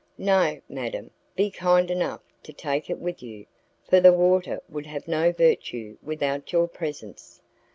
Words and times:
"No, 0.17 0.59
madam, 0.67 1.11
be 1.35 1.51
kind 1.51 1.91
enough 1.91 2.21
to 2.41 2.51
take 2.51 2.89
it 2.89 2.97
with 2.97 3.21
you, 3.21 3.45
for 3.87 3.99
the 3.99 4.11
water 4.11 4.59
would 4.67 4.87
have 4.87 5.07
no 5.07 5.31
virtue 5.31 5.99
without 6.01 6.51
your 6.51 6.67
presence." 6.67 7.39